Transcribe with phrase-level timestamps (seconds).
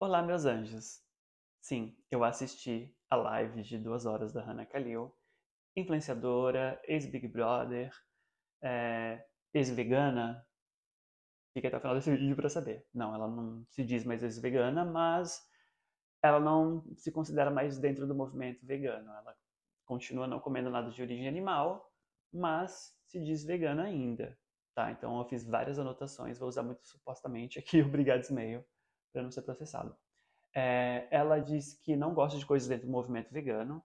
[0.00, 1.02] Olá, meus anjos.
[1.60, 5.14] Sim, eu assisti a live de duas horas da Hannah Khalil,
[5.76, 7.92] influenciadora, ex-Big Brother,
[8.62, 9.22] é,
[9.52, 10.42] ex-vegana.
[11.52, 12.86] Fique até o final desse vídeo para saber.
[12.94, 15.46] Não, ela não se diz mais ex-vegana, mas
[16.22, 19.10] ela não se considera mais dentro do movimento vegano.
[19.10, 19.36] Ela
[19.84, 21.92] continua não comendo nada de origem animal,
[22.32, 24.38] mas se diz vegana ainda.
[24.74, 24.90] Tá?
[24.90, 28.64] Então eu fiz várias anotações, vou usar muito supostamente aqui o Brigados Mail
[29.12, 29.96] para não ser processado.
[30.54, 33.82] É, ela diz que não gosta de coisas dentro do movimento vegano.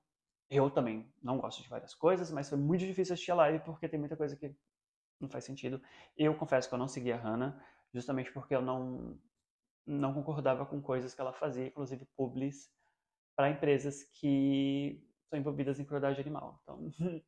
[0.49, 3.87] Eu também não gosto de várias coisas, mas foi muito difícil assistir a live porque
[3.87, 4.55] tem muita coisa que
[5.19, 5.81] não faz sentido.
[6.17, 9.19] Eu confesso que eu não segui a Hannah, justamente porque eu não,
[9.85, 12.71] não concordava com coisas que ela fazia, inclusive publis
[13.35, 16.59] para empresas que são envolvidas em crueldade animal.
[16.63, 16.91] Então,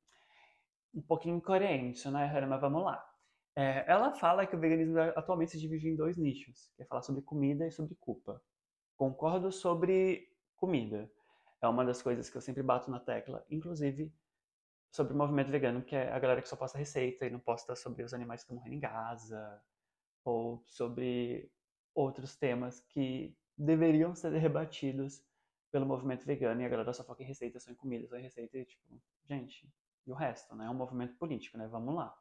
[0.94, 2.48] um pouquinho incoerente, né, Hannah?
[2.48, 3.11] Mas vamos lá.
[3.55, 7.02] É, ela fala que o veganismo atualmente se divide em dois nichos, que é falar
[7.02, 8.42] sobre comida e sobre culpa.
[8.95, 11.12] Concordo sobre comida.
[11.62, 14.12] É uma das coisas que eu sempre bato na tecla, inclusive
[14.92, 17.75] sobre o movimento vegano, que é a galera que só posta receita e não posta
[17.75, 19.62] sobre os animais que estão morrendo em Gaza,
[20.23, 21.52] ou sobre
[21.94, 25.23] outros temas que deveriam ser rebatidos
[25.72, 28.23] pelo movimento vegano e a galera só foca em receita, só em comida, só em
[28.23, 29.70] receita e tipo, gente,
[30.06, 30.66] e o resto, né?
[30.66, 31.68] É um movimento político, né?
[31.68, 32.14] Vamos lá.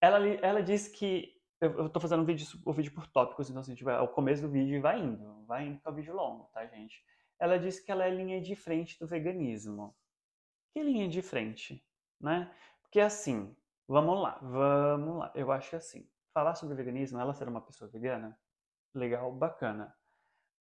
[0.00, 1.32] Ela, ela que.
[1.60, 4.08] Eu, estou fazendo um vídeo, o um vídeo por tópicos, então assim, tipo, é o
[4.08, 5.44] começo do vídeo e vai indo.
[5.46, 7.02] Vai indo, que é um vídeo longo, tá, gente?
[7.38, 9.96] Ela diz que ela é linha de frente do veganismo.
[10.72, 11.84] Que linha de frente?
[12.20, 12.52] Né?
[12.82, 13.56] Porque assim,
[13.88, 15.32] vamos lá, vamos lá.
[15.34, 18.38] Eu acho que assim, falar sobre veganismo, ela ser uma pessoa vegana,
[18.94, 19.94] legal, bacana.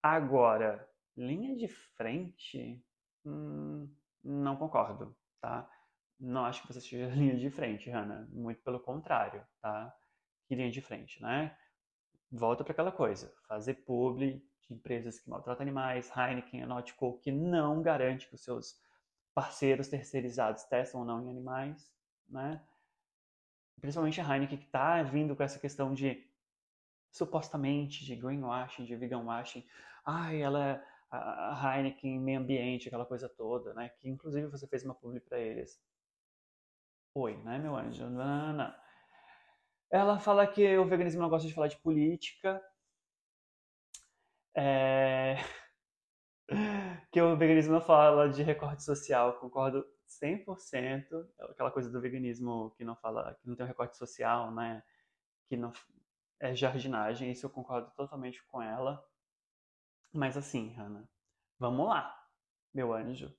[0.01, 0.87] Agora,
[1.17, 2.83] linha de frente,
[3.25, 3.89] hum,
[4.23, 5.69] não concordo, tá?
[6.19, 8.27] Não acho que você seja linha de frente, Hannah.
[8.31, 9.93] Muito pelo contrário, tá?
[10.47, 11.57] Que linha de frente, né?
[12.31, 13.33] Volta para aquela coisa.
[13.47, 18.81] Fazer publi de empresas que maltratam animais, Heineken, Nautico, que não garante que os seus
[19.33, 21.91] parceiros terceirizados testam ou não em animais,
[22.27, 22.63] né?
[23.81, 26.25] Principalmente a Heineken que está vindo com essa questão de
[27.11, 29.65] supostamente de greenwashing, de veganwashing.
[30.05, 33.89] Ai, ela é a Heineken meio ambiente, aquela coisa toda, né?
[33.99, 35.79] Que inclusive você fez uma publi para eles.
[37.15, 38.09] Oi, né, meu anjo?
[38.09, 38.73] Não, não.
[39.91, 42.59] Ela fala que o veganismo não gosta de falar de política.
[44.55, 45.35] É...
[47.11, 49.39] que o veganismo não fala de recorte social.
[49.39, 51.05] Concordo 100%.
[51.51, 54.83] Aquela coisa do veganismo que não fala, que não tem um recorte social, né?
[55.47, 55.71] Que não
[56.39, 57.31] é jardinagem.
[57.31, 59.05] Isso eu concordo totalmente com ela.
[60.11, 61.07] Mas assim, Hannah,
[61.59, 62.11] vamos lá,
[62.73, 63.31] meu anjo.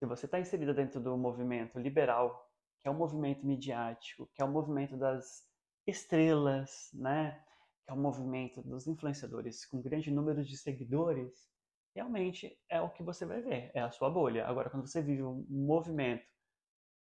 [0.00, 2.47] Se você está inserida dentro do movimento liberal
[2.80, 5.46] que é o movimento midiático, que é o movimento das
[5.86, 7.42] estrelas, né?
[7.84, 11.48] que é o movimento dos influenciadores com grande número de seguidores,
[11.94, 14.46] realmente é o que você vai ver, é a sua bolha.
[14.46, 16.26] Agora, quando você vive um movimento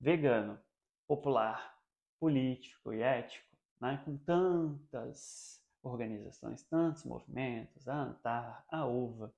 [0.01, 0.61] vegano,
[1.07, 1.75] popular,
[2.21, 4.03] político e ético, né?
[4.05, 9.35] com tantas organizações, tantos movimentos, a Antar, a UVA,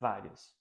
[0.00, 0.54] vários,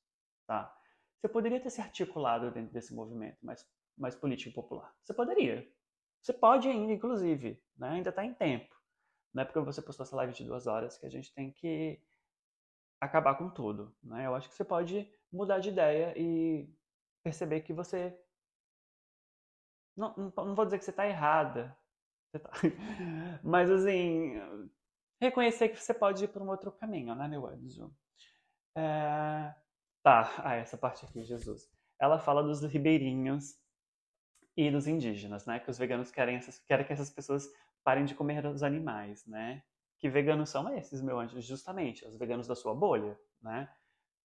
[0.45, 0.77] tá?
[1.19, 3.65] Você poderia ter se articulado dentro desse movimento, mas
[3.97, 4.93] mais político e popular?
[5.03, 5.67] Você poderia.
[6.21, 7.61] Você pode ainda, inclusive.
[7.77, 7.89] Né?
[7.89, 8.73] Ainda está em tempo.
[9.33, 12.01] Não é porque você postou essa live de duas horas que a gente tem que
[13.01, 13.95] acabar com tudo.
[14.01, 14.25] Né?
[14.25, 16.69] Eu acho que você pode mudar de ideia e
[17.23, 18.17] perceber que você.
[19.97, 21.77] Não, não, não vou dizer que você está errada.
[22.31, 22.51] Você tá...
[23.43, 24.33] Mas, assim,
[25.21, 27.93] reconhecer que você pode ir por um outro caminho, né, meu anjo?
[28.75, 29.53] É...
[30.03, 31.71] Tá, ah, essa parte aqui, Jesus.
[31.99, 33.57] Ela fala dos ribeirinhos
[34.55, 35.59] e dos indígenas, né?
[35.59, 37.47] Que os veganos querem, essas, querem que essas pessoas
[37.83, 39.63] parem de comer os animais, né?
[39.99, 41.39] Que veganos são esses, meu anjo?
[41.41, 43.69] Justamente, os veganos da sua bolha, né?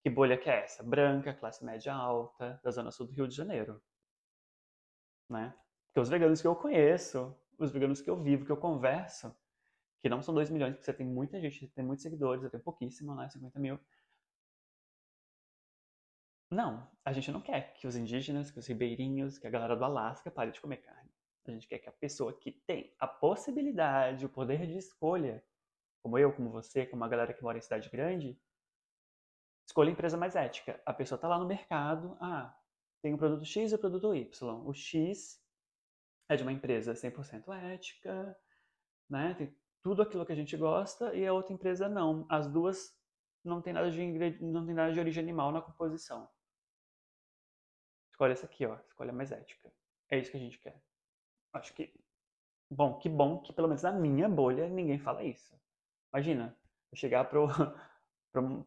[0.03, 0.83] Que bolha que é essa?
[0.83, 3.81] Branca, classe média alta, da zona sul do Rio de Janeiro,
[5.29, 5.55] né?
[5.87, 9.35] Porque os veganos que eu conheço, os veganos que eu vivo, que eu converso,
[10.01, 12.63] que não são 2 milhões, porque você tem muita gente, tem muitos seguidores, eu tenho
[12.63, 13.29] pouquíssimo, né?
[13.29, 13.79] 50 mil.
[16.51, 19.85] Não, a gente não quer que os indígenas, que os ribeirinhos, que a galera do
[19.85, 21.11] Alasca pare de comer carne.
[21.47, 25.43] A gente quer que a pessoa que tem a possibilidade, o poder de escolha,
[26.03, 28.39] como eu, como você, como a galera que mora em cidade grande,
[29.67, 30.81] escolha a empresa mais ética.
[30.87, 32.55] A pessoa está lá no mercado, ah,
[33.03, 34.67] tem o produto X e o produto Y.
[34.67, 35.43] O X
[36.29, 38.37] é de uma empresa 100% ética,
[39.09, 39.35] né?
[39.35, 42.27] Tem tudo aquilo que a gente gosta e a outra empresa não.
[42.29, 42.95] As duas
[43.45, 43.99] não tem nada de
[44.43, 46.29] não tem nada de origem animal na composição.
[48.19, 48.77] Escolhe essa aqui, ó.
[48.89, 49.73] Escolha mais ética.
[50.11, 50.83] É isso que a gente quer.
[51.53, 51.95] Acho que
[52.71, 55.59] Bom, que bom que pelo menos na minha bolha ninguém fala isso.
[56.13, 56.59] Imagina,
[56.91, 57.47] eu chegar pro,
[58.33, 58.67] pro,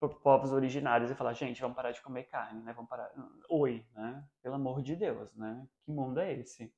[0.00, 2.72] pro povos originários e falar, gente, vamos parar de comer carne, né?
[2.72, 3.12] Vamos parar.
[3.50, 4.26] Oi, né?
[4.42, 5.68] Pelo amor de Deus, né?
[5.84, 6.72] Que mundo é esse?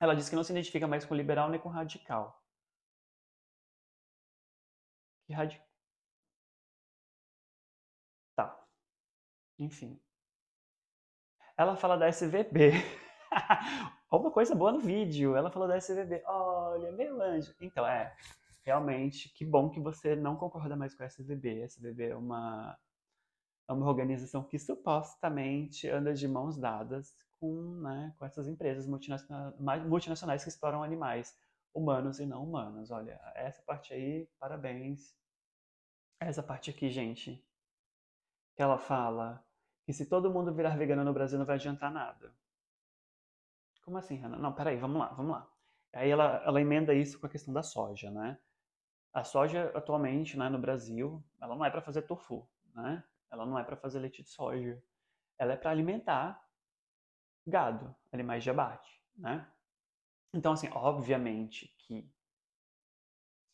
[0.00, 2.42] Ela disse que não se identifica mais com liberal nem com radical.
[5.26, 5.66] Que radical.
[8.34, 8.66] Tá.
[9.58, 10.00] Enfim.
[11.56, 12.72] Ela fala da SVB.
[14.12, 15.34] Uma coisa boa no vídeo.
[15.34, 16.22] Ela falou da SVB.
[16.26, 17.54] Olha, meu anjo.
[17.60, 18.14] Então, é.
[18.62, 21.62] Realmente, que bom que você não concorda mais com a SVB.
[21.62, 22.76] A SVB é uma,
[23.68, 29.86] é uma organização que supostamente anda de mãos dadas com, né, com essas empresas multinacionais,
[29.86, 31.38] multinacionais que exploram animais
[31.72, 32.90] humanos e não humanos.
[32.90, 35.14] Olha, essa parte aí, parabéns.
[36.20, 37.42] Essa parte aqui, gente,
[38.56, 39.45] que ela fala
[39.86, 42.34] que se todo mundo virar vegano no Brasil não vai adiantar nada.
[43.84, 44.36] Como assim, Renan?
[44.38, 45.48] Não, peraí, vamos lá, vamos lá.
[45.92, 48.36] Aí ela, ela emenda isso com a questão da soja, né?
[49.12, 53.02] A soja atualmente, né, no Brasil, ela não é para fazer tofu, né?
[53.30, 54.82] Ela não é para fazer leite de soja.
[55.38, 56.44] Ela é para alimentar
[57.46, 59.48] gado, animais de abate, né?
[60.34, 62.10] Então, assim, obviamente que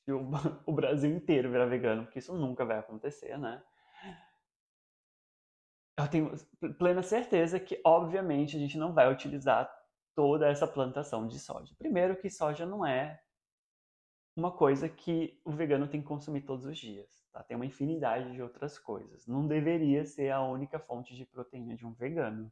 [0.05, 0.31] se o,
[0.65, 3.63] o Brasil inteiro virar vegano, porque isso nunca vai acontecer, né?
[5.99, 6.33] Eu tenho
[6.79, 9.71] plena certeza que, obviamente, a gente não vai utilizar
[10.15, 11.75] toda essa plantação de soja.
[11.79, 13.21] Primeiro que soja não é
[14.37, 17.23] uma coisa que o vegano tem que consumir todos os dias.
[17.33, 17.43] Tá?
[17.43, 19.27] Tem uma infinidade de outras coisas.
[19.27, 22.51] Não deveria ser a única fonte de proteína de um vegano.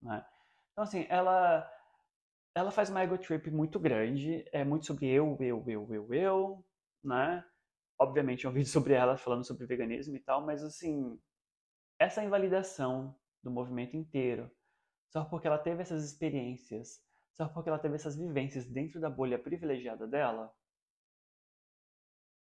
[0.00, 0.24] Né?
[0.72, 1.68] Então, assim, ela,
[2.54, 6.64] ela faz uma ego trip muito grande, é muito sobre eu, eu, eu, eu, eu,
[7.02, 7.44] né?
[7.98, 11.18] Obviamente é um vídeo sobre ela falando sobre veganismo e tal, mas assim,
[12.06, 14.50] essa invalidação do movimento inteiro,
[15.08, 19.38] só porque ela teve essas experiências, só porque ela teve essas vivências dentro da bolha
[19.38, 20.52] privilegiada dela,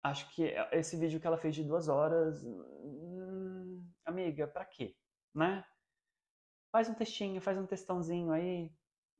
[0.02, 4.94] acho que esse vídeo que ela fez de duas horas, hum, amiga, pra quê?
[5.34, 5.64] Né?
[6.70, 8.70] Faz um textinho, faz um textãozinho aí,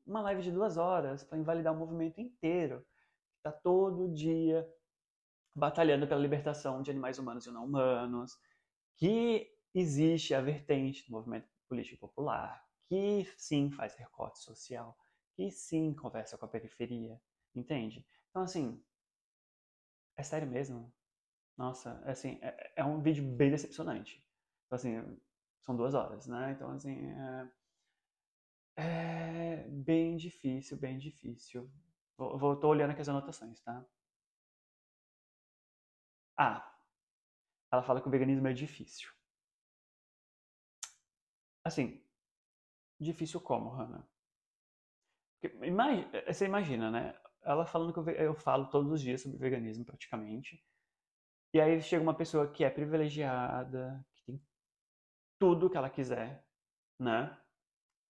[0.06, 2.80] uma live de duas horas para invalidar o movimento inteiro,
[3.32, 4.66] que está todo dia
[5.54, 8.38] batalhando pela libertação de animais humanos e não humanos,
[8.96, 14.96] que existe a vertente do movimento político popular, que sim faz recorte social,
[15.36, 17.20] que sim conversa com a periferia,
[17.54, 18.06] entende?
[18.30, 18.82] Então, assim,
[20.16, 20.92] é sério mesmo?
[21.56, 24.24] Nossa, assim, é, é um vídeo bem decepcionante.
[24.66, 25.18] Então, assim,
[25.64, 26.52] são duas horas, né?
[26.52, 27.48] Então, assim, é,
[28.76, 31.70] é bem difícil, bem difícil.
[32.16, 33.84] Vou, vou, tô olhando aqui as anotações, tá?
[36.38, 36.64] Ah,
[37.72, 39.08] ela fala que o veganismo é difícil.
[41.68, 42.02] Assim,
[42.98, 44.08] difícil como, Hannah?
[45.62, 47.14] Imagina, você imagina, né?
[47.42, 50.64] Ela falando que eu, eu falo todos os dias sobre veganismo, praticamente.
[51.52, 54.02] E aí chega uma pessoa que é privilegiada,
[55.38, 56.42] tudo que ela quiser,
[56.98, 57.38] né?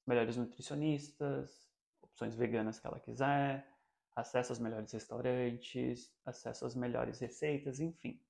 [0.07, 1.69] Melhores nutricionistas,
[2.01, 3.69] opções veganas que ela quiser,
[4.15, 8.25] acesso aos melhores restaurantes, acesso às melhores receitas, enfim.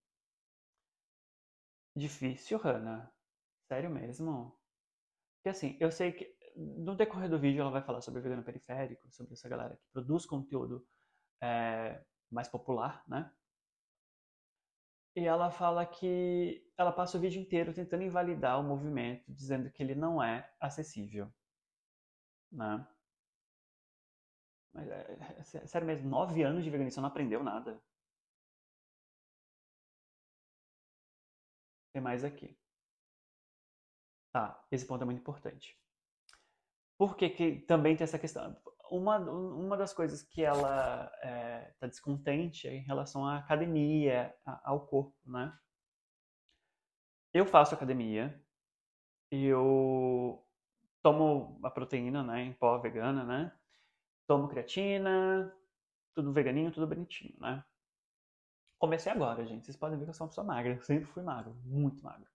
[1.94, 3.12] Difícil, Hannah?
[3.68, 4.57] Sério mesmo?
[5.38, 9.10] Porque assim, eu sei que no decorrer do vídeo ela vai falar sobre vegano periférico,
[9.10, 10.86] sobre essa galera que produz conteúdo
[11.42, 13.32] é, mais popular, né?
[15.16, 19.82] E ela fala que ela passa o vídeo inteiro tentando invalidar o movimento, dizendo que
[19.82, 21.32] ele não é acessível.
[22.52, 22.86] Né?
[24.72, 27.80] Mas, é, é, sério mesmo, nove anos de veganismo não aprendeu nada.
[31.92, 32.57] Tem mais aqui.
[34.32, 35.76] Tá, esse ponto é muito importante.
[36.98, 38.56] Por que, também tem essa questão?
[38.90, 44.34] uma, uma das coisas que ela está é, tá descontente é em relação à academia,
[44.64, 45.56] ao corpo, né?
[47.32, 48.42] Eu faço academia,
[49.30, 50.44] eu
[51.02, 53.52] tomo a proteína, né, em pó vegana, né?
[54.26, 55.54] Tomo creatina,
[56.14, 57.64] tudo veganinho, tudo bonitinho, né?
[58.78, 59.66] Comecei agora, gente.
[59.66, 60.74] Vocês podem ver que eu sou uma pessoa magra.
[60.74, 62.28] Eu sempre fui magro, muito magro.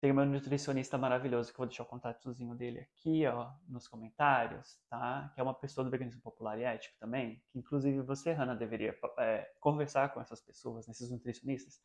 [0.00, 4.80] Tem meu nutricionista maravilhoso, que eu vou deixar o contatozinho dele aqui, ó, nos comentários,
[4.88, 5.30] tá?
[5.34, 8.98] Que é uma pessoa do veganismo popular e ético também, que inclusive você, Hanna, deveria
[9.18, 11.82] é, conversar com essas pessoas, esses nutricionistas,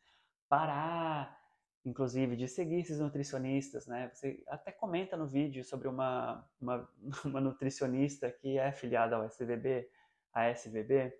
[0.48, 1.38] parar,
[1.84, 4.08] inclusive, de seguir esses nutricionistas, né?
[4.14, 6.88] Você até comenta no vídeo sobre uma, uma,
[7.22, 9.90] uma nutricionista que é afiliada ao SVB,
[10.32, 11.12] a SVB,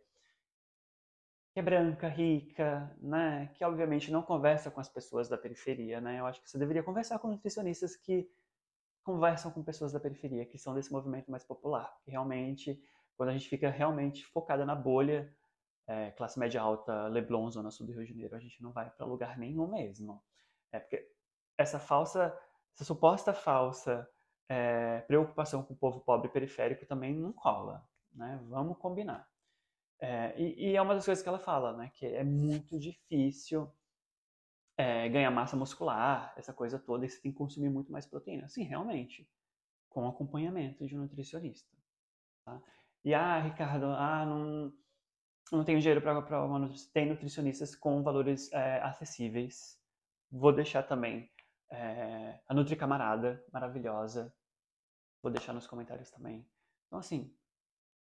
[1.57, 3.51] que é branca, rica, né?
[3.55, 6.21] Que obviamente não conversa com as pessoas da periferia, né?
[6.21, 8.31] Eu acho que você deveria conversar com nutricionistas que
[9.03, 12.79] conversam com pessoas da periferia, que são desse movimento mais popular, que realmente
[13.17, 15.35] Quando a gente fica realmente focada na bolha,
[15.87, 18.91] é, classe média alta, Leblon, Zona Sul do Rio de Janeiro, a gente não vai
[18.91, 20.23] para lugar nenhum mesmo.
[20.71, 21.11] É porque
[21.57, 22.39] essa falsa,
[22.75, 24.07] essa suposta falsa
[24.47, 27.83] é, preocupação com o povo pobre periférico também não cola,
[28.13, 28.39] né?
[28.51, 29.27] Vamos combinar.
[30.01, 31.91] É, e, e, é uma das coisas que ela fala, né?
[31.95, 33.71] Que é muito difícil
[34.77, 38.49] é, ganhar massa muscular, essa coisa toda, e você tem que consumir muito mais proteína.
[38.49, 39.29] Sim, realmente,
[39.89, 41.75] com acompanhamento de um nutricionista.
[42.45, 42.61] Tá?
[43.05, 44.73] E, ah, Ricardo, ah, não,
[45.51, 46.93] não tenho dinheiro para uma nutricionista.
[46.93, 49.81] Tem nutricionistas com valores é, acessíveis.
[50.31, 51.31] Vou deixar também
[51.71, 54.35] é, a Nutri Camarada, maravilhosa.
[55.23, 56.47] Vou deixar nos comentários também.
[56.87, 57.35] Então, assim,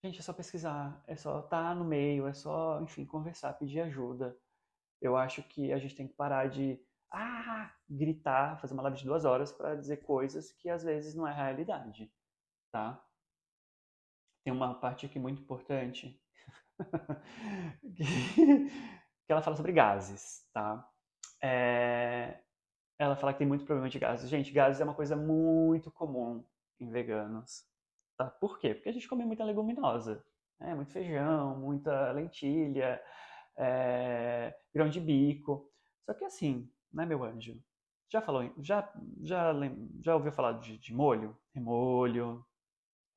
[0.03, 3.81] gente, é só pesquisar, é só estar tá no meio, é só, enfim, conversar, pedir
[3.81, 4.37] ajuda.
[5.01, 6.79] Eu acho que a gente tem que parar de
[7.11, 11.27] ah, gritar, fazer uma live de duas horas para dizer coisas que às vezes não
[11.27, 12.11] é realidade,
[12.71, 13.01] tá?
[14.43, 16.21] Tem uma parte aqui muito importante
[17.95, 20.89] que, ela fala sobre gases, tá?
[21.41, 22.41] É,
[22.99, 24.29] ela fala que tem muito problema de gases.
[24.29, 26.45] Gente, gases é uma coisa muito comum
[26.79, 27.65] em veganos,
[28.17, 28.29] tá?
[28.29, 28.73] Por quê?
[28.73, 30.23] Porque a gente come muita leguminosa,
[30.59, 30.73] né?
[30.75, 33.01] muito feijão, muita lentilha,
[33.57, 35.69] é, grão de bico.
[36.05, 37.61] Só que assim, né, meu anjo?
[38.09, 38.91] Já falou, já,
[39.21, 39.53] já,
[40.01, 41.37] já ouviu falar de, de molho?
[41.53, 42.45] Remolho,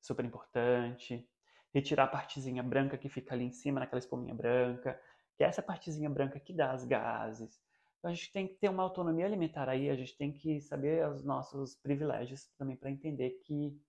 [0.01, 1.27] super importante.
[1.73, 4.99] Retirar a partezinha branca que fica ali em cima, naquela espuminha branca,
[5.35, 7.61] que é essa partezinha branca que dá as gases.
[7.99, 11.07] Então a gente tem que ter uma autonomia alimentar aí, a gente tem que saber
[11.09, 13.79] os nossos privilégios também para entender que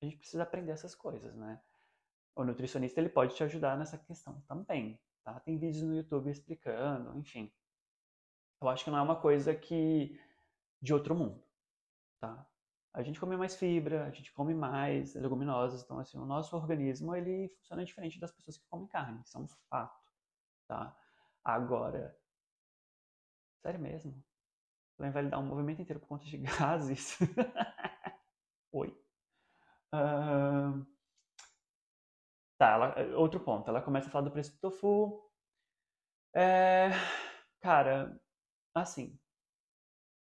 [0.00, 1.60] a gente precisa aprender essas coisas, né?
[2.34, 5.40] O nutricionista ele pode te ajudar nessa questão também, tá?
[5.40, 7.52] Tem vídeos no YouTube explicando, enfim.
[8.60, 10.18] Eu acho que não é uma coisa que
[10.80, 11.42] de outro mundo,
[12.20, 12.46] tá?
[12.92, 17.14] A gente come mais fibra, a gente come mais leguminosas, então assim, o nosso organismo
[17.14, 20.12] ele funciona diferente das pessoas que comem carne, isso é um fato,
[20.66, 20.96] tá?
[21.44, 22.16] Agora,
[23.62, 24.22] sério mesmo?
[24.96, 27.18] Vai invalidar um movimento inteiro por conta de gases?
[28.72, 29.07] Oi.
[32.58, 33.16] Tá, ela...
[33.16, 33.68] outro ponto.
[33.68, 35.22] Ela começa a falar do preço do tofu.
[36.34, 36.90] É...
[37.60, 38.20] Cara,
[38.78, 39.18] Assim,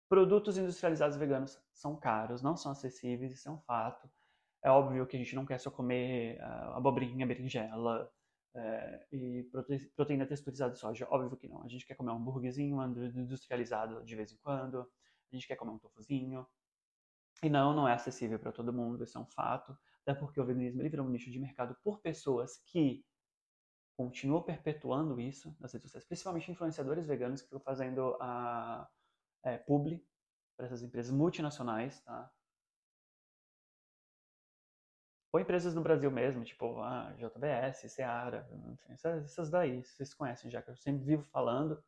[0.07, 4.07] produtos industrializados veganos são caros, não são acessíveis, isso é um fato.
[4.61, 8.11] É óbvio que a gente não quer só comer uh, abobrinha, berinjela
[8.55, 11.07] uh, e prote proteína texturizada de soja.
[11.09, 11.63] Óbvio que não.
[11.63, 12.81] A gente quer comer um hambúrguerzinho
[13.17, 14.81] industrializado de vez em quando.
[15.31, 16.47] A gente quer comer um tofuzinho.
[17.43, 19.77] E não, não é acessível para todo mundo, isso é um fato.
[20.01, 23.05] Até porque o veganismo ele virou um nicho de mercado por pessoas que
[23.97, 28.89] continuam perpetuando isso nas redes sociais, principalmente influenciadores veganos que ficam fazendo a
[29.43, 30.01] é, publi
[30.55, 32.31] para essas empresas multinacionais, tá?
[35.33, 38.47] Ou empresas no Brasil mesmo, tipo a JBS, Seara,
[38.87, 41.83] essas, essas daí, vocês conhecem já, que eu sempre vivo falando.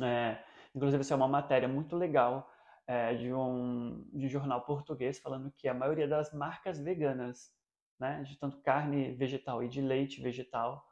[0.00, 2.48] É, inclusive, isso é uma matéria muito legal
[2.86, 7.56] é, de, um, de um jornal português falando que a maioria das marcas veganas
[7.98, 10.86] né, de tanto carne vegetal e de leite vegetal,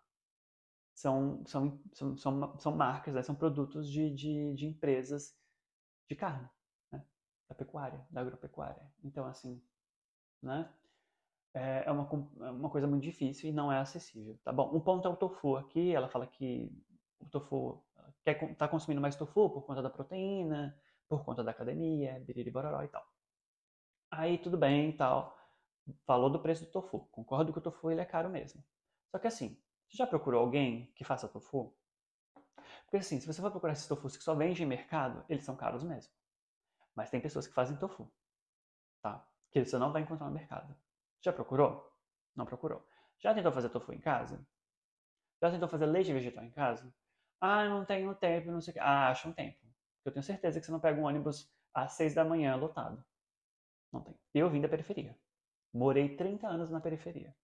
[0.95, 5.37] são, são, são, são, são marcas, né, são produtos de, de, de empresas
[6.09, 6.49] de carne,
[6.91, 7.05] né,
[7.49, 8.91] da pecuária, da agropecuária.
[9.03, 9.63] Então, assim,
[10.43, 10.73] né,
[11.53, 12.09] é, é uma,
[12.41, 14.75] é uma coisa muito difícil e não é acessível, tá bom?
[14.75, 16.73] Um ponto é o tofu aqui, ela fala que
[17.19, 17.85] o tofu,
[18.25, 20.77] quer tá consumindo mais tofu por conta da proteína,
[21.09, 23.07] por conta da academia, biriri bororó e tal.
[24.11, 25.37] Aí tudo bem e tal
[26.07, 27.01] falou do preço do tofu.
[27.11, 28.63] Concordo que o tofu ele é caro mesmo.
[29.11, 31.77] Só que assim, você já procurou alguém que faça tofu?
[32.85, 35.57] Porque assim, se você for procurar esses tofus que só vende em mercado, eles são
[35.57, 36.13] caros mesmo.
[36.95, 38.11] Mas tem pessoas que fazem tofu,
[39.03, 39.27] tá?
[39.51, 40.75] Que você não vai encontrar no mercado.
[41.21, 41.93] Já procurou?
[42.35, 42.87] Não procurou.
[43.19, 44.47] Já tentou fazer tofu em casa?
[45.41, 46.95] Já tentou fazer leite vegetal em casa?
[47.41, 48.81] Ah, não tenho tempo, não sei o que.
[48.81, 49.59] Ah, acha um tempo.
[50.05, 53.05] Eu tenho certeza que você não pega um ônibus às seis da manhã lotado.
[53.93, 54.15] Não tem.
[54.35, 55.17] Eu vim da periferia.
[55.73, 57.35] Morei 30 anos na periferia.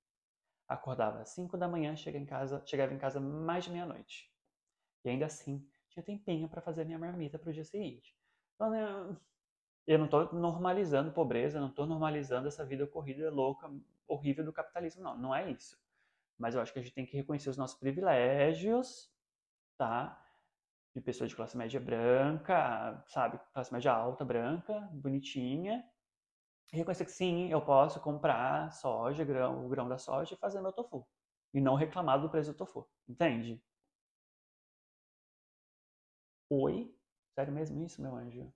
[0.68, 4.32] Acordava às 5 da manhã, chegava em casa, chegava em casa mais de meia-noite.
[5.04, 8.16] E ainda assim, tinha tempinho para fazer minha marmita para o dia seguinte.
[8.54, 9.18] Então,
[9.86, 13.68] eu não estou normalizando pobreza, não estou normalizando essa vida corrida louca,
[14.06, 15.16] horrível do capitalismo, não.
[15.16, 15.76] Não é isso.
[16.38, 19.12] Mas eu acho que a gente tem que reconhecer os nossos privilégios,
[19.76, 20.19] tá?
[20.94, 23.38] De pessoa de classe média branca, sabe?
[23.52, 25.84] Classe média alta, branca, bonitinha,
[26.72, 30.72] reconhecer que sim, eu posso comprar soja, grão, o grão da soja e fazer meu
[30.72, 31.06] tofu.
[31.52, 32.88] E não reclamar do preço do tofu.
[33.08, 33.62] Entende?
[36.48, 36.94] Oi?
[37.34, 38.52] Sério mesmo isso, meu anjo?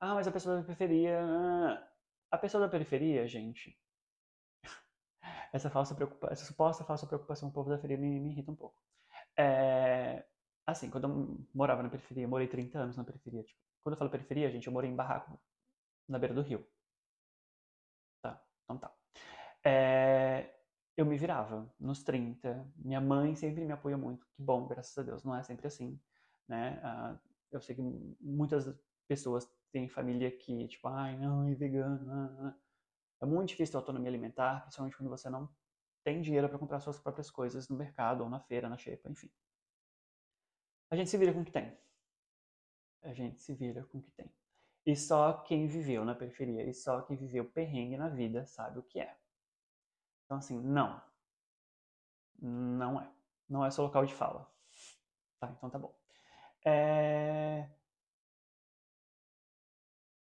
[0.00, 1.20] Ah, mas a pessoa da periferia.
[2.30, 3.78] A pessoa da periferia, gente.
[5.52, 8.50] essa falsa preocupação, essa suposta falsa preocupação com o povo da periferia me, me irrita
[8.50, 8.76] um pouco.
[9.36, 10.26] É,
[10.66, 13.42] assim, quando eu morava na periferia, morei 30 anos na periferia.
[13.42, 15.40] Tipo, quando eu falo periferia, gente, eu morei em barraco
[16.08, 16.66] na beira do rio.
[18.22, 18.94] Tá, então tá.
[19.64, 20.54] É,
[20.96, 22.70] eu me virava nos 30.
[22.76, 24.26] Minha mãe sempre me apoia muito.
[24.34, 25.24] Que bom, graças a Deus.
[25.24, 26.00] Não é sempre assim,
[26.48, 26.80] né?
[26.82, 27.18] Ah,
[27.50, 27.82] eu sei que
[28.20, 28.66] muitas
[29.08, 32.54] pessoas têm família que, tipo, ai, não, é vegano.
[33.20, 35.48] É muito difícil ter autonomia alimentar, principalmente quando você não
[36.04, 39.30] tem dinheiro para comprar suas próprias coisas no mercado ou na feira, na xepa, enfim.
[40.92, 41.74] A gente se vira com o que tem.
[43.02, 44.30] A gente se vira com o que tem.
[44.84, 48.82] E só quem viveu na periferia e só quem viveu perrengue na vida sabe o
[48.82, 49.16] que é.
[50.26, 51.00] Então, assim, não.
[52.38, 53.10] Não é.
[53.48, 54.46] Não é seu local de fala.
[55.40, 55.98] Tá, então tá bom.
[56.62, 57.66] É...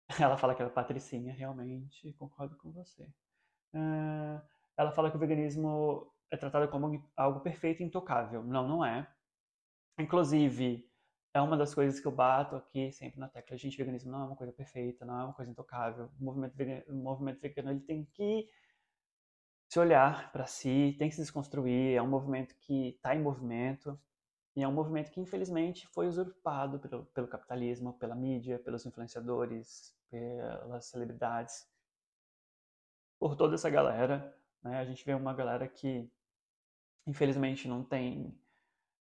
[0.20, 3.08] Ela fala que ela é patricinha, realmente, concordo com você.
[3.74, 4.42] É...
[4.76, 8.44] Ela fala que o veganismo é tratado como algo perfeito e intocável.
[8.44, 9.08] Não, não é.
[9.98, 10.88] Inclusive,
[11.34, 13.58] é uma das coisas que eu bato aqui sempre na tecla.
[13.58, 16.10] Gente, veganismo não é uma coisa perfeita, não é uma coisa intocável.
[16.20, 18.48] O movimento vegano, o movimento vegano ele tem que
[19.70, 21.96] se olhar para si, tem que se desconstruir.
[21.96, 24.00] É um movimento que está em movimento
[24.56, 29.96] e é um movimento que infelizmente foi usurpado pelo, pelo capitalismo, pela mídia, pelos influenciadores,
[30.10, 31.68] pelas celebridades,
[33.20, 34.36] por toda essa galera.
[34.64, 34.80] Né?
[34.80, 36.10] A gente vê uma galera que
[37.06, 38.36] infelizmente não tem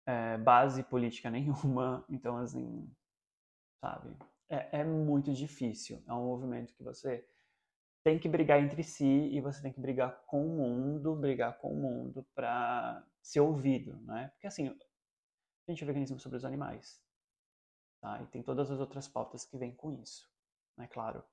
[0.06, 2.90] é, base política nenhuma, então assim,
[3.80, 4.16] sabe,
[4.48, 6.02] é, é muito difícil.
[6.06, 7.26] É um movimento que você
[8.04, 11.72] tem que brigar entre si e você tem que brigar com o mundo, brigar com
[11.72, 14.28] o mundo para ser ouvido, né?
[14.34, 14.78] Porque assim,
[15.66, 17.02] gente, o veganismo sobre os animais,
[18.00, 18.22] tá?
[18.22, 20.30] E tem todas as outras pautas que vêm com isso,
[20.76, 20.86] né?
[20.88, 21.24] Claro.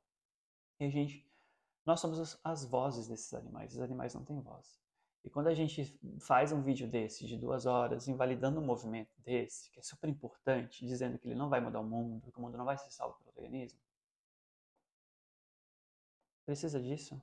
[0.79, 1.29] E a gente,
[1.85, 3.73] nós somos as, as vozes desses animais.
[3.73, 4.81] Os animais não têm voz.
[5.23, 9.69] E quando a gente faz um vídeo desse de duas horas, invalidando um movimento desse,
[9.71, 12.57] que é super importante, dizendo que ele não vai mudar o mundo, que o mundo
[12.57, 13.79] não vai ser salvo pelo veganismo,
[16.45, 17.21] Precisa disso?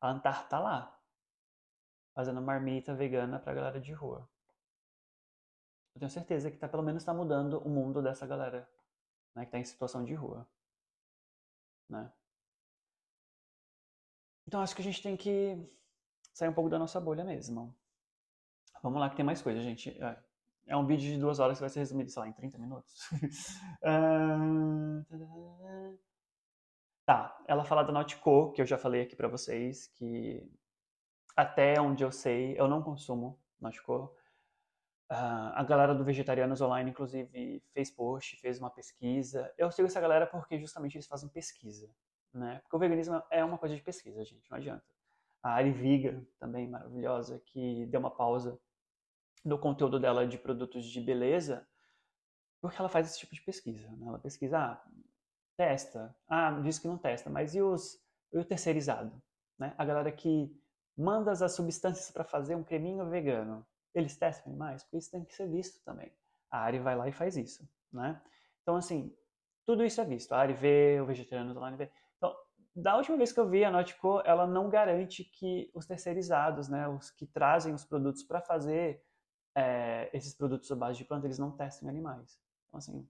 [0.00, 1.00] A Antar tá lá,
[2.14, 4.28] fazendo marmita vegana pra galera de rua.
[5.94, 8.68] Eu tenho certeza que tá, pelo menos está mudando o mundo dessa galera
[9.34, 10.46] né, que está em situação de rua.
[11.88, 12.12] Né?
[14.48, 15.58] Então acho que a gente tem que
[16.32, 17.76] sair um pouco da nossa bolha mesmo.
[18.82, 19.90] Vamos lá que tem mais coisa, gente.
[20.02, 20.18] É,
[20.68, 23.10] é um vídeo de duas horas que vai ser resumido, sei lá, em 30 minutos.
[23.82, 25.04] uh...
[27.04, 30.46] Tá, ela fala da Nautico, que eu já falei aqui para vocês, que
[31.34, 34.14] até onde eu sei, eu não consumo Nautico.
[35.10, 39.50] Uh, a galera do Vegetarianos Online, inclusive, fez post, fez uma pesquisa.
[39.56, 41.90] Eu sigo essa galera porque justamente eles fazem pesquisa,
[42.32, 42.60] né?
[42.62, 44.84] Porque o veganismo é uma coisa de pesquisa, gente, não adianta.
[45.42, 48.58] A Ari Viga, também maravilhosa, que deu uma pausa
[49.44, 51.66] no conteúdo dela de produtos de beleza,
[52.60, 53.88] porque ela faz esse tipo de pesquisa.
[53.92, 54.06] Né?
[54.08, 54.84] Ela pesquisa, ah,
[55.58, 56.14] Testa.
[56.28, 58.00] Ah, diz que não testa, mas e, os,
[58.32, 59.20] e o terceirizado?
[59.58, 59.74] Né?
[59.76, 60.56] A galera que
[60.96, 64.84] manda as substâncias para fazer um creminho vegano, eles testam animais?
[64.84, 66.12] Porque isso tem que ser visto também.
[66.48, 67.68] A Ari vai lá e faz isso.
[67.92, 68.22] Né?
[68.62, 69.12] Então, assim,
[69.66, 70.32] tudo isso é visto.
[70.32, 71.90] A Ari vê, o vegetariano online vê.
[72.74, 76.88] Da última vez que eu vi, a Nautico, ela não garante que os terceirizados, né,
[76.88, 79.04] os que trazem os produtos para fazer
[79.54, 82.40] é, esses produtos à base de planta, eles não testem animais.
[82.68, 83.08] Então, assim,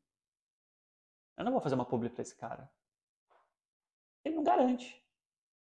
[1.36, 2.70] eu não vou fazer uma publi para esse cara.
[4.24, 5.04] Ele não garante.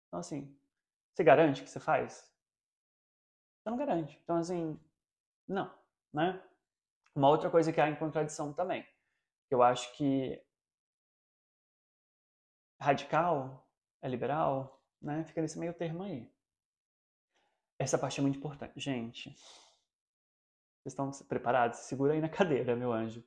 [0.07, 0.57] Então, assim,
[1.13, 2.33] você garante que você faz?
[3.59, 4.19] Você não garante.
[4.23, 4.79] Então, assim,
[5.47, 5.73] não,
[6.13, 6.41] né?
[7.13, 8.87] Uma outra coisa que há em contradição também.
[9.49, 10.41] Eu acho que
[12.79, 13.66] radical
[14.01, 15.23] é liberal, né?
[15.25, 16.31] Fica nesse meio termo aí.
[17.79, 18.79] Essa parte é muito importante.
[18.79, 19.29] Gente,
[20.81, 21.79] vocês estão preparados?
[21.79, 23.23] Segura aí na cadeira, meu anjo.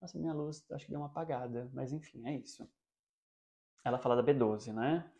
[0.00, 2.68] Nossa, minha luz acho que deu uma apagada, mas enfim, é isso.
[3.84, 5.10] Ela fala da B12, né?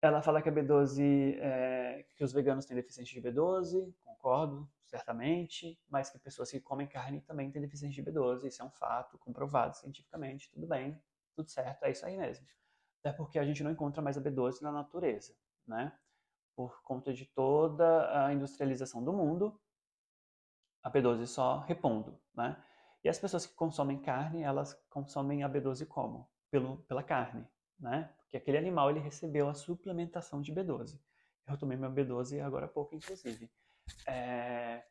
[0.00, 5.78] Ela fala que a B12, é, que os veganos têm deficiência de B12, concordo, certamente,
[5.88, 9.18] mas que pessoas que comem carne também têm deficiência de B12, isso é um fato,
[9.18, 11.02] comprovado cientificamente, tudo bem,
[11.34, 12.46] tudo certo, é isso aí mesmo.
[13.00, 15.34] Até porque a gente não encontra mais a B12 na natureza,
[15.66, 15.96] né?
[16.56, 19.60] Por conta de toda a industrialização do mundo,
[20.82, 22.62] a B12 só repondo, né?
[23.04, 26.28] E as pessoas que consomem carne, elas consomem a B12 como?
[26.50, 27.46] Pelo, pela carne,
[27.78, 28.12] né?
[28.20, 31.00] Porque aquele animal ele recebeu a suplementação de B12.
[31.46, 33.50] Eu tomei meu B12 agora há pouco, inclusive.
[34.06, 34.84] É...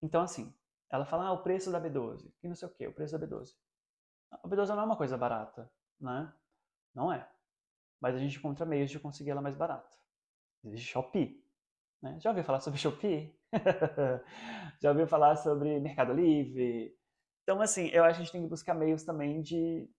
[0.00, 0.54] Então, assim,
[0.90, 3.26] ela fala, ah, o preço da B12, e não sei o que, o preço da
[3.26, 3.54] B12.
[4.30, 6.32] A B12 não é uma coisa barata, né?
[6.94, 7.28] Não é.
[8.00, 9.96] Mas a gente encontra meios de conseguir ela mais barata.
[10.64, 11.44] Existe Shopee.
[12.02, 12.18] Né?
[12.20, 13.36] Já ouviu falar sobre Shopee?
[14.80, 16.96] Já ouviu falar sobre Mercado Livre?
[17.42, 19.90] Então, assim, eu acho que a gente tem que buscar meios também de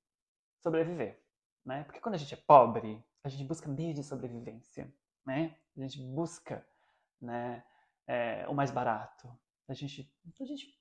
[0.61, 1.19] sobreviver,
[1.65, 1.83] né?
[1.83, 4.93] Porque quando a gente é pobre, a gente busca meios de sobrevivência,
[5.25, 5.57] né?
[5.75, 6.65] A gente busca,
[7.19, 7.63] né,
[8.07, 9.27] é, o mais barato.
[9.67, 10.79] A gente, a gente,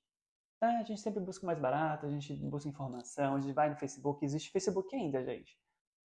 [0.61, 3.69] é, a gente sempre busca o mais barato, a gente busca informação, a gente vai
[3.69, 4.23] no Facebook.
[4.23, 5.57] Existe Facebook ainda, gente.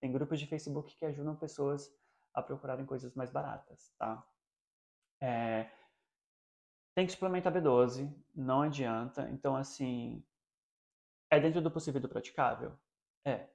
[0.05, 1.91] Tem grupos de Facebook que ajudam pessoas
[2.35, 4.23] a procurarem coisas mais baratas, tá?
[5.19, 5.71] É,
[6.95, 9.27] tem que suplementar B12, não adianta.
[9.31, 10.23] Então, assim,
[11.31, 12.79] é dentro do possível e do praticável?
[13.25, 13.49] É.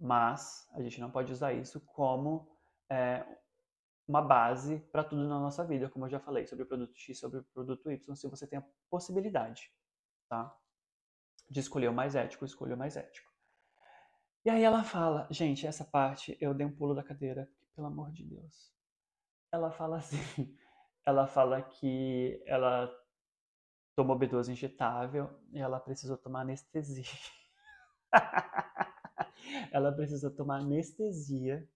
[0.00, 2.50] Mas a gente não pode usar isso como
[2.88, 3.22] é,
[4.08, 7.18] uma base para tudo na nossa vida, como eu já falei, sobre o produto X,
[7.18, 9.70] sobre o produto Y, se você tem a possibilidade,
[10.30, 10.58] tá?
[11.46, 13.29] De escolher o mais ético, escolha o mais ético.
[14.44, 18.10] E aí ela fala, gente, essa parte eu dei um pulo da cadeira, pelo amor
[18.10, 18.72] de Deus.
[19.52, 20.56] Ela fala assim,
[21.04, 22.90] ela fala que ela
[23.94, 27.04] tomou B12 injetável e ela precisou tomar anestesia.
[29.70, 31.68] ela precisou tomar anestesia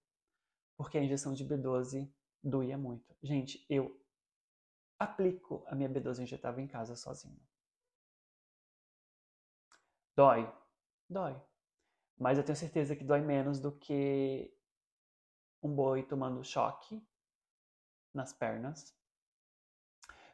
[0.76, 2.10] porque a injeção de B12
[2.42, 3.14] doía muito.
[3.22, 4.00] Gente, eu
[4.98, 7.40] aplico a minha B12 injetável em casa sozinho.
[10.16, 10.50] Dói?
[11.10, 11.40] Dói.
[12.18, 14.52] Mas eu tenho certeza que dói menos do que
[15.62, 17.02] um boi tomando choque
[18.12, 18.94] nas pernas.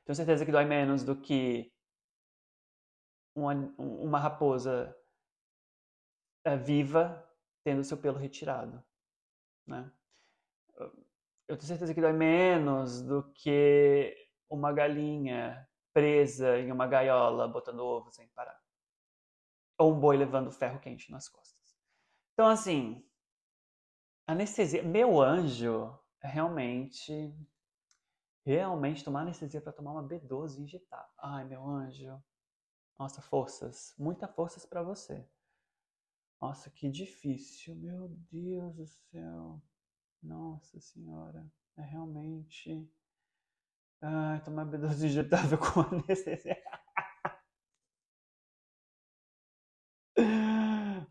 [0.04, 1.72] Tenho certeza que dói menos do que
[3.34, 4.94] uma, uma raposa
[6.44, 7.26] é, viva
[7.62, 8.82] tendo seu pelo retirado,
[9.66, 9.92] né?
[11.50, 14.16] eu tenho certeza que dói menos do que
[14.48, 18.56] uma galinha presa em uma gaiola botando ovo sem parar.
[19.76, 21.59] Ou um boi levando ferro quente nas costas.
[22.40, 23.04] Então, assim,
[24.26, 24.82] anestesia.
[24.82, 27.36] Meu anjo, realmente.
[28.46, 31.06] Realmente tomar anestesia para tomar uma B12 e injetar.
[31.18, 32.18] Ai, meu anjo.
[32.98, 33.94] Nossa, forças.
[33.98, 35.28] Muita forças para você.
[36.40, 37.76] Nossa, que difícil.
[37.76, 39.60] Meu Deus do céu.
[40.22, 42.90] Nossa senhora, é realmente.
[44.00, 46.56] Ai, tomar B12 injetável com anestesia.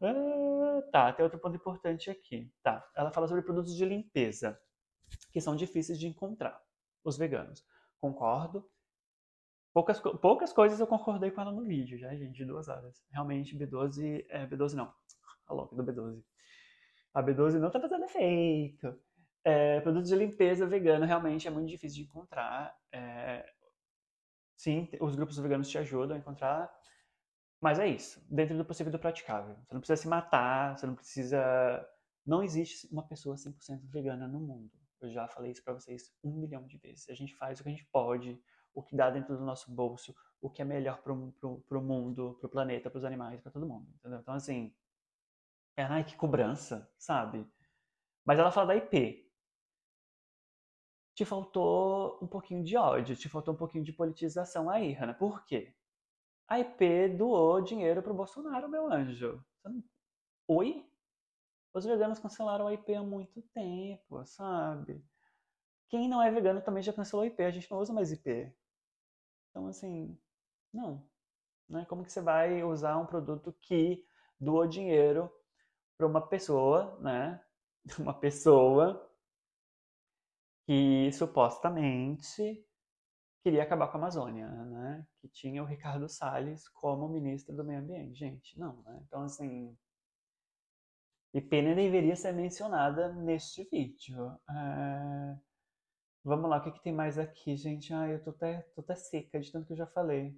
[0.01, 2.51] ah, tá, tem outro ponto importante aqui.
[2.61, 4.59] Tá, ela fala sobre produtos de limpeza,
[5.31, 6.61] que são difíceis de encontrar,
[7.03, 7.65] os veganos.
[7.99, 8.69] Concordo.
[9.73, 13.03] Poucas, poucas coisas eu concordei com ela no vídeo, já, gente, de duas horas.
[13.11, 14.91] Realmente, B12, é, B12 não,
[15.47, 16.23] a louca do B12.
[17.13, 18.99] A B12 não está fazendo efeito.
[19.43, 22.75] É, produto de limpeza vegano realmente é muito difícil de encontrar.
[22.91, 23.45] É,
[24.57, 26.71] sim, os grupos veganos te ajudam a encontrar,
[27.61, 29.55] mas é isso, dentro do possível e do praticável.
[29.65, 31.89] Você não precisa se matar, você não precisa.
[32.25, 34.71] Não existe uma pessoa 100% vegana no mundo.
[35.01, 37.09] Eu já falei isso para vocês um milhão de vezes.
[37.09, 38.41] A gente faz o que a gente pode,
[38.73, 42.37] o que dá dentro do nosso bolso, o que é melhor pro, pro, pro mundo,
[42.39, 43.87] pro planeta, pros animais, para todo mundo.
[43.95, 44.19] Entendeu?
[44.19, 44.73] Então, assim,
[45.75, 47.45] é, ai, que cobrança, sabe?
[48.25, 49.25] Mas ela fala da IP.
[51.13, 55.13] Te faltou um pouquinho de ódio, te faltou um pouquinho de politização aí, Hanna.
[55.13, 55.75] Por quê?
[56.49, 59.45] A IP doou dinheiro pro Bolsonaro, meu anjo.
[60.47, 60.83] Oi?
[61.71, 65.05] Os veganos cancelaram a IP há muito tempo, sabe?
[65.89, 68.51] Quem não é vegano também já cancelou a IP, a gente não usa mais IP.
[69.51, 70.19] Então, assim,
[70.73, 71.07] não.
[71.69, 71.85] Né?
[71.85, 74.03] Como que você vai usar um produto que
[74.39, 75.31] doou dinheiro
[75.95, 77.39] para uma pessoa, né?
[77.99, 79.07] Uma pessoa
[80.65, 82.67] que supostamente
[83.43, 85.05] queria acabar com a Amazônia, né?
[85.21, 88.19] Que tinha o Ricardo Salles como ministro do Meio Ambiente.
[88.19, 89.01] Gente, não, né?
[89.05, 89.75] Então, assim,
[91.33, 94.35] e pena deveria ser mencionada neste vídeo.
[94.49, 95.37] É...
[96.23, 97.93] Vamos lá, o que, que, tem mais aqui, gente?
[97.93, 100.35] Ah, eu tô até, tô até seca de tanto que eu já falei.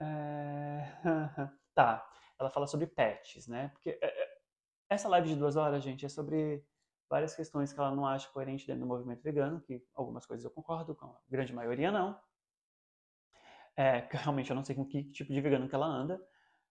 [0.00, 0.82] É...
[1.74, 2.08] tá,
[2.40, 3.68] ela fala sobre pets, né?
[3.68, 4.38] Porque é, é,
[4.90, 6.64] essa live de duas horas, gente, é sobre
[7.08, 10.50] várias questões que ela não acha coerente dentro do movimento vegano, que algumas coisas eu
[10.50, 12.18] concordo, com a grande maioria não.
[13.76, 16.20] É, realmente eu não sei com que tipo de vegano que ela anda,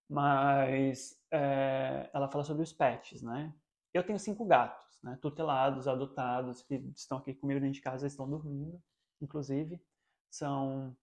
[0.10, 3.54] mas é, ela fala sobre os pets, né?
[3.94, 5.18] Eu tenho cinco gatos, né?
[5.22, 8.82] Tutelados, adotados, que estão aqui comigo dentro de casa, estão dormindo,
[9.22, 9.82] inclusive.
[10.30, 10.96] São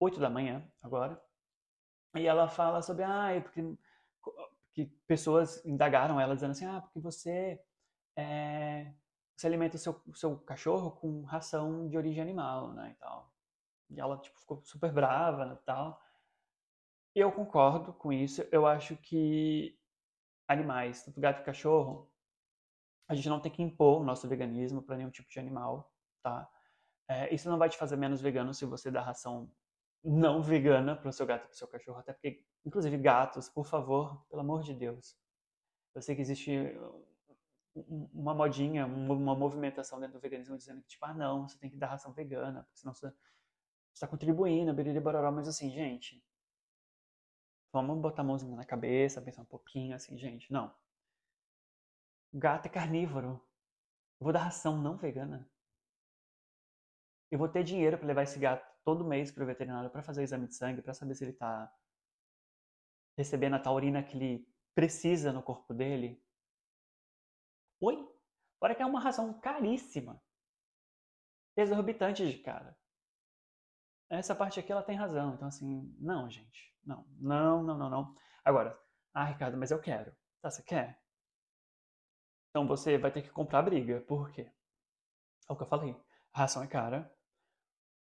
[0.00, 1.20] oito da manhã agora.
[2.14, 3.62] E ela fala sobre, ah, é porque
[4.78, 7.60] que pessoas indagaram ela dizendo assim, ah, porque você
[8.18, 8.92] é,
[9.36, 13.32] você alimenta o seu, seu cachorro com ração de origem animal, né, e tal.
[13.90, 16.00] E ela, tipo, ficou super brava, né, tal.
[17.14, 18.42] Eu concordo com isso.
[18.50, 19.78] Eu acho que
[20.48, 22.10] animais, tanto gato e cachorro,
[23.08, 26.48] A gente não tem que impor o nosso veganismo para nenhum tipo de animal, tá?
[27.08, 29.50] É, isso não vai te fazer menos vegano se você dá ração
[30.04, 33.48] não vegana para o seu gato e para o seu cachorro, até porque, inclusive, gatos,
[33.48, 35.16] por favor, pelo amor de Deus.
[35.94, 36.52] Eu sei que existe
[38.12, 41.76] uma modinha, uma movimentação dentro do veganismo dizendo que, tipo, ah, não, você tem que
[41.76, 43.12] dar ração vegana, porque senão você
[43.94, 46.24] está contribuindo, biriri bororó, mas assim, gente,
[47.72, 50.74] vamos botar a mãozinha na cabeça, pensar um pouquinho, assim, gente, não.
[52.32, 53.42] Gato é carnívoro.
[54.20, 55.48] Eu vou dar ração não vegana.
[57.30, 60.22] Eu vou ter dinheiro para levar esse gato todo mês para o veterinário para fazer
[60.22, 61.70] exame de sangue, para saber se ele está
[63.16, 66.22] recebendo a taurina que ele precisa no corpo dele.
[67.80, 68.08] Oi?
[68.58, 70.20] Fora que é uma ração caríssima.
[71.56, 72.76] Exorbitante de cara.
[74.10, 75.34] Essa parte aqui ela tem razão.
[75.34, 76.74] Então, assim, não, gente.
[76.84, 78.14] Não, não, não, não, não.
[78.44, 78.78] Agora,
[79.12, 80.14] ah, Ricardo, mas eu quero.
[80.40, 81.00] Tá, você quer?
[82.50, 84.00] Então você vai ter que comprar briga.
[84.00, 84.50] Por quê?
[85.48, 85.94] É o que eu falei.
[86.32, 87.12] A ração é cara.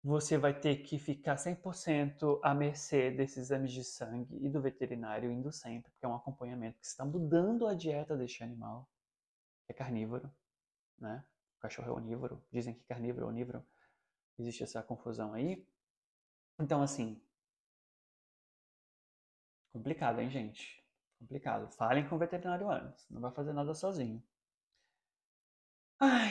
[0.04, 5.32] Você vai ter que ficar 100% à mercê desses exames de sangue e do veterinário
[5.32, 8.90] indo sempre, porque é um acompanhamento que está mudando a dieta deste animal
[9.68, 10.32] é carnívoro,
[11.00, 11.26] né?
[11.58, 13.66] O cachorro é onívoro, dizem que carnívoro é onívoro.
[14.38, 15.68] Existe essa confusão aí.
[16.60, 17.22] Então, assim,
[19.72, 20.84] complicado, hein, gente?
[21.20, 21.72] Complicado.
[21.72, 24.22] Falem com o veterinário antes, não vai fazer nada sozinho.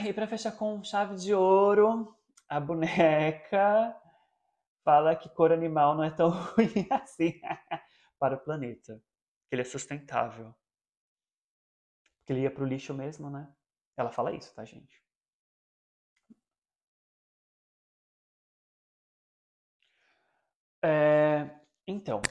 [0.04, 2.14] E para fechar com chave de ouro,
[2.48, 3.96] a boneca
[4.84, 7.40] fala que cor animal não é tão ruim assim
[8.18, 9.00] para o planeta,
[9.48, 10.54] que ele é sustentável.
[12.22, 13.52] Porque ele ia pro lixo mesmo, né?
[13.96, 15.02] Ela fala isso, tá, gente?
[20.84, 22.22] É, então,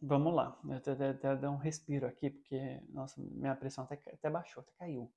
[0.00, 0.58] vamos lá.
[0.64, 5.12] Eu até, dar um respiro aqui, porque, nossa, minha pressão até, até baixou, até caiu.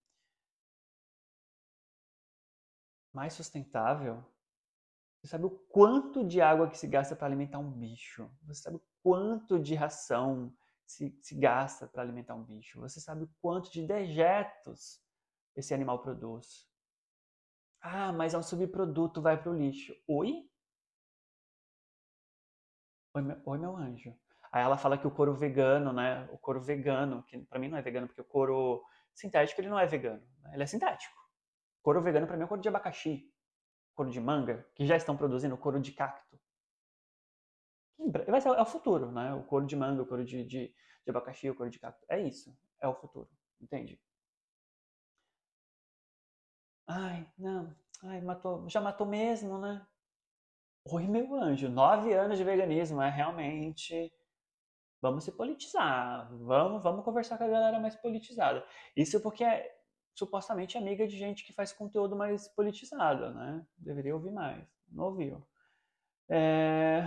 [3.13, 4.23] Mais sustentável?
[5.21, 8.29] Você sabe o quanto de água que se gasta para alimentar um bicho?
[8.43, 10.51] Você sabe o quanto de ração
[10.93, 12.79] se, se gasta para alimentar um bicho.
[12.79, 15.01] Você sabe o quanto de dejetos
[15.55, 16.67] esse animal produz.
[17.81, 19.93] Ah, mas é um subproduto, vai para o lixo.
[20.07, 20.49] Oi?
[23.15, 24.15] Oi meu, Oi, meu anjo.
[24.51, 26.29] Aí ela fala que o couro vegano, né?
[26.31, 29.79] O couro vegano, que para mim não é vegano, porque o couro sintético ele não
[29.79, 30.23] é vegano.
[30.41, 30.51] Né?
[30.53, 31.19] Ele é sintético.
[31.81, 33.29] Couro vegano para mim é couro de abacaxi,
[33.95, 36.39] couro de manga, que já estão produzindo couro de cacto.
[38.27, 39.33] Vai ser, é o futuro, né?
[39.33, 42.05] O couro de manga, o couro de, de, de abacaxi, o couro de cacto.
[42.09, 42.55] É isso.
[42.81, 43.29] É o futuro.
[43.61, 43.99] Entende?
[46.87, 47.75] Ai, não.
[48.03, 48.69] Ai, matou.
[48.69, 49.85] Já matou mesmo, né?
[50.85, 51.69] Oi, meu anjo.
[51.69, 53.01] Nove anos de veganismo.
[53.01, 54.11] É realmente.
[55.01, 56.29] Vamos se politizar.
[56.39, 58.65] Vamos, vamos conversar com a galera mais politizada.
[58.95, 59.75] Isso porque é
[60.15, 63.65] supostamente amiga de gente que faz conteúdo mais politizado, né?
[63.77, 64.65] Deveria ouvir mais.
[64.89, 65.45] Não ouviu.
[66.29, 67.01] É...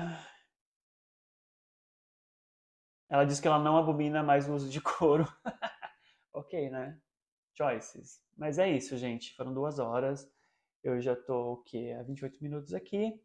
[3.08, 5.24] Ela diz que ela não abomina mais o uso de couro.
[6.32, 7.00] ok, né?
[7.56, 8.20] Choices.
[8.36, 9.34] Mas é isso, gente.
[9.34, 10.30] Foram duas horas.
[10.82, 11.96] Eu já tô o quê?
[11.98, 13.20] Há 28 minutos aqui.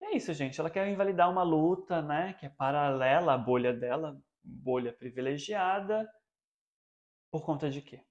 [0.00, 0.58] É isso, gente.
[0.60, 2.34] Ela quer invalidar uma luta, né?
[2.34, 6.10] Que é paralela à bolha dela, bolha privilegiada.
[7.30, 8.04] Por conta de quê?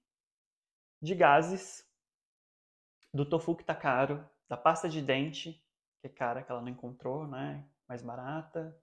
[1.00, 1.86] De gases,
[3.12, 5.52] do tofu que tá caro, da pasta de dente,
[6.00, 7.68] que é cara, que ela não encontrou, né?
[7.88, 8.76] Mais barata,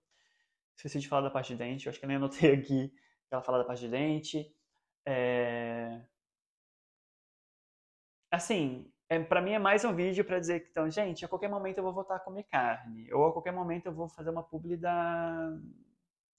[0.80, 2.90] Esqueci de falar da parte de dente, eu acho que eu nem anotei aqui
[3.30, 4.56] ela fala da parte de dente.
[5.06, 6.02] É...
[8.32, 11.50] Assim, é, para mim é mais um vídeo para dizer que, então, gente, a qualquer
[11.50, 13.12] momento eu vou voltar a comer carne.
[13.14, 15.52] Ou a qualquer momento eu vou fazer uma publi da.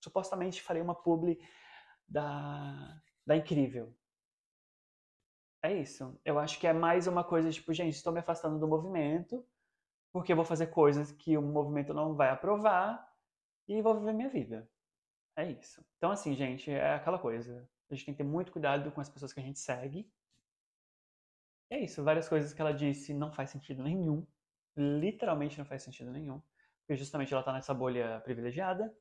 [0.03, 1.38] Supostamente farei uma publi
[2.09, 3.94] da, da Incrível.
[5.62, 6.18] É isso.
[6.24, 9.46] Eu acho que é mais uma coisa tipo, gente, estou me afastando do movimento,
[10.11, 13.10] porque eu vou fazer coisas que o movimento não vai aprovar
[13.70, 14.68] e vou viver minha vida.
[15.37, 15.85] É isso.
[15.96, 17.68] Então, assim, gente, é aquela coisa.
[17.88, 20.11] A gente tem que ter muito cuidado com as pessoas que a gente segue.
[21.70, 22.02] É isso.
[22.02, 24.26] Várias coisas que ela disse não faz sentido nenhum.
[24.76, 26.42] Literalmente não faz sentido nenhum.
[26.80, 28.92] Porque justamente ela tá nessa bolha privilegiada.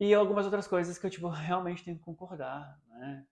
[0.00, 3.26] E algumas outras coisas que eu, tipo, realmente tenho que concordar, né?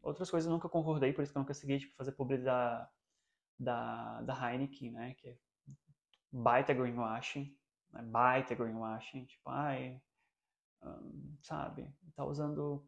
[0.00, 2.88] Outras coisas eu nunca concordei, por isso que eu nunca segui, tipo, fazer publi da,
[3.58, 5.14] da, da Heineken, né?
[5.14, 5.38] Que é
[6.32, 7.57] baita greenwashing
[7.92, 10.00] né, baita greenwashing, tipo, ai,
[10.82, 12.86] um, sabe, tá usando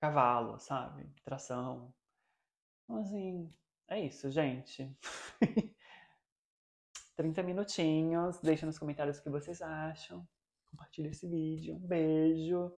[0.00, 1.92] cavalo, sabe, tração.
[2.84, 3.50] Então, assim,
[3.88, 4.96] é isso, gente.
[7.16, 10.26] 30 minutinhos, deixa nos comentários o que vocês acham.
[10.70, 11.76] Compartilhe esse vídeo.
[11.76, 12.72] Um beijo.